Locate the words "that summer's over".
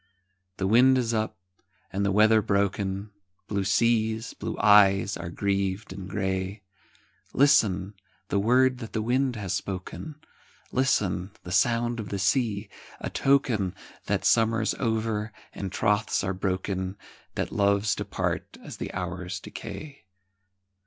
14.07-15.31